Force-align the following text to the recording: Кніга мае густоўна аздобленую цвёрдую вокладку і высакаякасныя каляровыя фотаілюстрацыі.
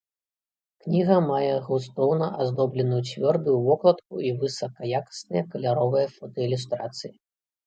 Кніга 0.83 1.17
мае 1.31 1.51
густоўна 1.67 2.29
аздобленую 2.45 3.01
цвёрдую 3.09 3.53
вокладку 3.67 4.13
і 4.29 4.33
высакаякасныя 4.41 5.43
каляровыя 5.53 6.07
фотаілюстрацыі. 6.17 7.11